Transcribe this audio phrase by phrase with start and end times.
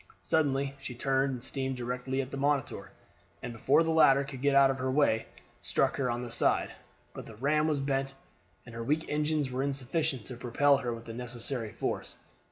[0.23, 2.89] Suddenly she turned and steamed directly at the Monitor,
[3.43, 5.27] and before the latter could get out of her way
[5.61, 6.71] struck her on the side;
[7.13, 8.15] but the ram was bent
[8.65, 12.17] and her weak engines were insufficient to propel her with the necessary force.